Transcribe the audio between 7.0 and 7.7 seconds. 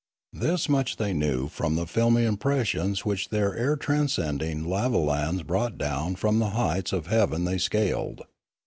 heaven they